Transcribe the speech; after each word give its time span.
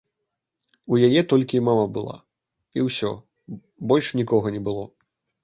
У 0.95 0.97
яе 1.07 1.21
толькі 1.33 1.61
мама 1.67 1.83
была, 1.97 2.15
і 2.81 2.87
ўсё, 2.87 3.11
больш 3.93 4.11
нікога 4.23 4.57
не 4.59 4.65
было. 4.71 4.83